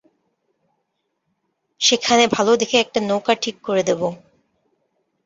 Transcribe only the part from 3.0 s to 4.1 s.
নৌকা ঠিক করে দেব।